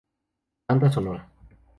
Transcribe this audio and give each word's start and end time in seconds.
Banda 0.67 0.89
sonora 0.89 1.21